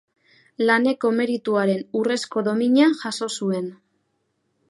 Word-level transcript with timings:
Laneko 0.69 1.11
Merituaren 1.17 1.83
Urrezko 2.01 2.43
Domina 2.49 2.89
jaso 3.03 3.31
zuen. 3.41 3.71